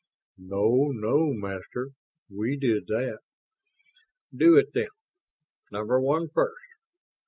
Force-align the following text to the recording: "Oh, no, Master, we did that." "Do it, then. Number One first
"Oh, 0.51 0.87
no, 0.93 1.31
Master, 1.31 1.91
we 2.27 2.57
did 2.57 2.87
that." 2.87 3.19
"Do 4.35 4.57
it, 4.57 4.73
then. 4.73 4.87
Number 5.71 6.01
One 6.01 6.27
first 6.33 6.57